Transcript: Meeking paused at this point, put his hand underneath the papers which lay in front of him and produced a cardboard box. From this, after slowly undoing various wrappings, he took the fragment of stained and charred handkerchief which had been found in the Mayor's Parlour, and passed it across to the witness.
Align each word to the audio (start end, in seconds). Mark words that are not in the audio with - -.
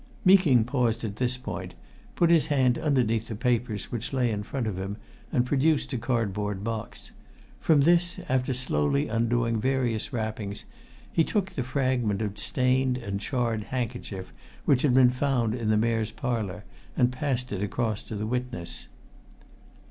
Meeking 0.25 0.63
paused 0.63 1.03
at 1.03 1.17
this 1.17 1.37
point, 1.37 1.75
put 2.15 2.31
his 2.31 2.47
hand 2.47 2.79
underneath 2.79 3.27
the 3.27 3.35
papers 3.35 3.91
which 3.91 4.11
lay 4.11 4.31
in 4.31 4.41
front 4.41 4.65
of 4.65 4.75
him 4.79 4.97
and 5.31 5.45
produced 5.45 5.93
a 5.93 5.97
cardboard 5.99 6.63
box. 6.63 7.11
From 7.59 7.81
this, 7.81 8.19
after 8.27 8.51
slowly 8.51 9.07
undoing 9.09 9.61
various 9.61 10.11
wrappings, 10.11 10.65
he 11.13 11.23
took 11.23 11.51
the 11.51 11.61
fragment 11.61 12.19
of 12.23 12.39
stained 12.39 12.97
and 12.97 13.19
charred 13.19 13.65
handkerchief 13.65 14.33
which 14.65 14.81
had 14.81 14.95
been 14.95 15.11
found 15.11 15.53
in 15.53 15.69
the 15.69 15.77
Mayor's 15.77 16.09
Parlour, 16.09 16.63
and 16.97 17.11
passed 17.11 17.51
it 17.51 17.61
across 17.61 18.01
to 18.01 18.15
the 18.15 18.25
witness. 18.25 18.87